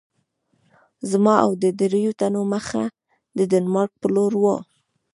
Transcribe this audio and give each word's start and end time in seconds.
زما 1.11 1.35
او 1.45 1.51
د 1.63 1.65
دریو 1.79 2.11
تنو 2.19 2.41
مخه 2.53 2.83
د 3.37 3.39
ډنمارک 3.51 3.91
په 4.01 4.07
لور 4.15 4.33
وه. 4.43 4.57